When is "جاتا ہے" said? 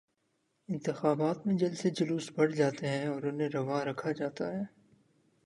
4.11-4.63